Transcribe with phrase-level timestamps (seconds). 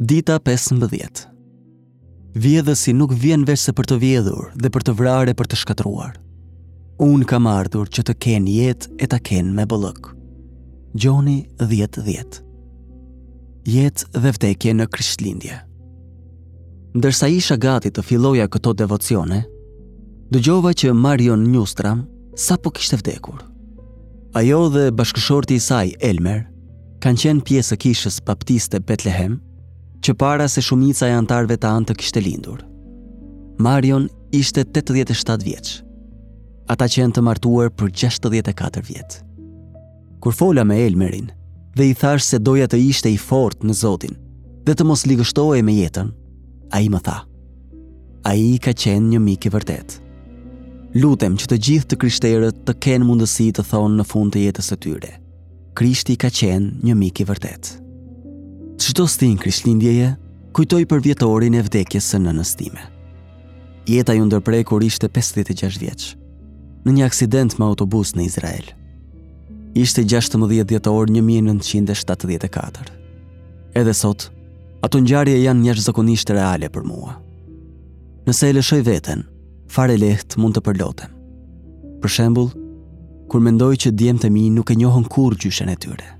[0.00, 1.28] Dita 15
[2.32, 6.14] Vjedhësi nuk vjen vesh se për të vjedhur dhe për të vrare për të shkatruar.
[7.04, 10.08] Unë kam ardhur që të ken jetë e të ken me bëllëk.
[10.96, 12.38] Gjoni 10.10
[13.74, 15.60] Jetë dhe vdekje në kryshtlindje
[16.96, 19.42] Ndërsa isha gati të filloja këto devocione,
[20.32, 22.06] dëgjova që Marion Njustram
[22.46, 23.44] sa po kishte vdekur.
[24.32, 26.46] Ajo dhe bashkëshorti i saj Elmer
[27.04, 29.36] kanë qenë pjesë e kishës Baptiste Bethlehem,
[30.02, 32.62] që para se shumica e antarve të antë kishte lindur.
[33.60, 35.74] Marion ishte 87 vjeqë.
[36.70, 39.20] Ata qenë të martuar për 64 vjetë.
[40.22, 41.30] Kur fola me Elmerin
[41.76, 44.16] dhe i thash se doja të ishte i fort në Zotin
[44.66, 46.10] dhe të mos ligështohe me jetën,
[46.72, 47.18] a i më tha.
[48.28, 49.98] A i ka qenë një mik i vërtet.
[51.00, 54.72] Lutem që të gjithë të krishterët të kenë mundësi të thonë në fund të jetës
[54.74, 55.12] të tyre.
[55.78, 57.78] Krishti ka qenë një mik i vërtetë.
[58.80, 60.14] Çdo stin krishtlindjeje
[60.56, 62.80] kujtoj për vjetorin e vdekjes së nënës time.
[63.86, 66.04] Jeta ju ndërprej kur ishte 56 vjeq,
[66.86, 68.70] në një aksident me autobus në Izrael.
[69.76, 72.94] Ishte 16 djetor 1974.
[73.76, 74.30] Edhe sot,
[74.80, 77.18] ato njarje janë njërë zakonisht reale për mua.
[78.24, 79.26] Nëse e lëshoj veten,
[79.68, 81.12] fare leht mund të përlotem.
[82.00, 82.48] Për shembul,
[83.28, 86.08] kur mendoj që djemë të mi nuk e njohën kur gjyshen e tyre–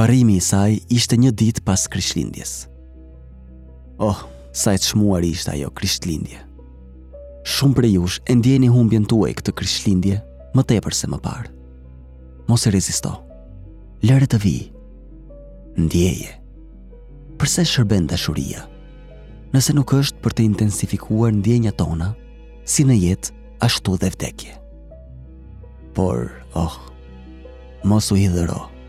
[0.00, 2.70] Parimi i saj ishte një dit pas krishtlindjes.
[4.00, 4.16] Oh,
[4.56, 6.38] sa e të shmuar ishte ajo krishtlindje.
[7.44, 10.22] Shumë për jush e ndjeni humbjen tuaj këtë krishtlindje
[10.56, 11.52] më tepër se më parë.
[12.48, 13.12] Mos e rezisto.
[14.08, 14.54] Lëre të vi.
[15.84, 16.30] Ndjeje.
[17.36, 18.64] Përse shërben dashuria?
[19.52, 22.14] Nëse nuk është për të intensifikuar ndjenja tona,
[22.64, 23.36] si në jetë,
[23.68, 24.56] ashtu dhe vdekje.
[25.92, 26.24] Por,
[26.56, 26.78] oh,
[27.84, 28.79] mos u hidhëroj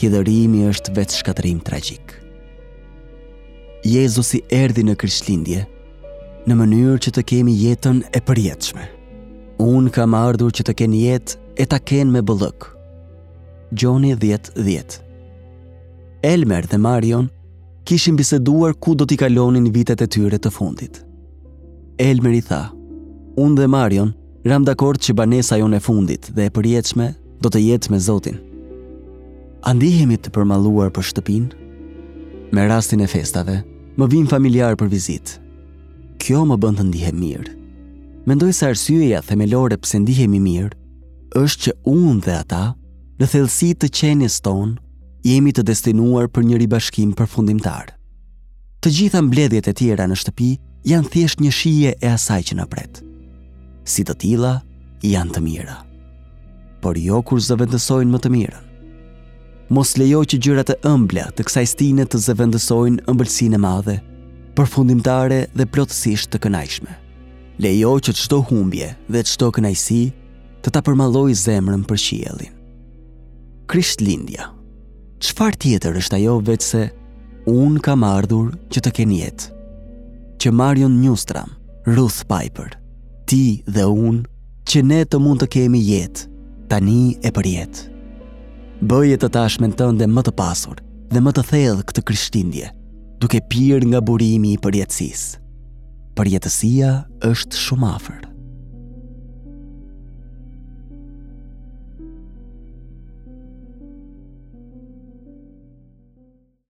[0.00, 2.16] hidhërimi është vetë shkatërim tragjik.
[3.84, 5.64] Jezusi erdi në kryshlindje
[6.48, 8.86] në mënyrë që të kemi jetën e përjetëshme.
[9.62, 12.66] Unë kam ardhur që të ken jetë e ta ken me bëllëk.
[13.78, 14.98] Gjoni 10.10
[16.26, 17.28] Elmer dhe Marion
[17.88, 21.02] kishin biseduar ku do t'i kalonin vitet e tyre të fundit.
[22.02, 22.64] Elmer i tha,
[23.38, 24.12] unë dhe Marion
[24.46, 27.10] ram dakord që banesa jonë e fundit dhe e përjetëshme
[27.42, 28.38] do të jetë me Zotin.
[29.62, 31.42] Andihemi të përmaluar për shtëpin?
[32.52, 33.60] Me rastin e festave,
[33.94, 35.36] më vim familjar për vizit.
[36.18, 37.52] Kjo më bënd të ndihem mirë.
[38.26, 40.72] Mendoj se arsyeja themelore pëse ndihemi mirë,
[41.38, 42.62] është që unë dhe ata,
[43.22, 44.74] në thellësi të qenjes tonë,
[45.26, 47.94] jemi të destinuar për një ribashkim përfundimtar.
[48.82, 50.50] Të gjitha mbledhjet e tjera në shtëpi
[50.90, 53.06] janë thjesht një shije e asaj që në pretë.
[53.86, 54.52] Si të tila,
[55.06, 55.78] janë të mira.
[56.82, 58.68] Por jo kur zëvendësojnë më të mirën
[59.72, 63.94] mos lejo që gjyrat e ëmbla të kësaj stine të zëvendësojnë ëmbëlsin e madhe,
[64.56, 66.92] përfundimtare dhe plotësisht të kënajshme.
[67.62, 70.00] Lejo që të shto humbje dhe të shto kënajsi
[70.62, 72.52] të ta përmaloj zemrën për qielin.
[73.70, 74.50] Krisht Lindja,
[75.22, 76.82] qëfar tjetër është ajo vetë se
[77.54, 79.50] unë ka mardhur që të ken jetë?
[80.42, 81.54] Që Marion Njustram,
[81.86, 82.74] Ruth Piper,
[83.28, 84.26] ti dhe unë,
[84.68, 86.28] që ne të mund të kemi jetë,
[86.70, 87.91] tani e për jetë
[88.82, 90.80] bëje të tashmen tënde më të pasur
[91.12, 92.72] dhe më të thellë këtë krishtindje,
[93.22, 95.40] duke pirë nga burimi i përjetësisë.
[96.18, 96.92] Përjetësia
[97.32, 98.31] është shumë afër.